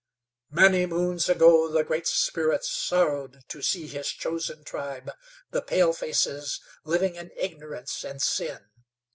"Many 0.49 0.87
moons 0.87 1.29
ago 1.29 1.67
the 1.69 1.83
Great 1.83 2.07
Spirit 2.07 2.63
sorrowed 2.65 3.43
to 3.49 3.61
see 3.61 3.85
His 3.87 4.07
chosen 4.09 4.63
tribe, 4.63 5.11
the 5.51 5.61
palefaces, 5.61 6.59
living 6.83 7.13
in 7.17 7.29
ignorance 7.37 8.03
and 8.03 8.19
sin. 8.19 8.71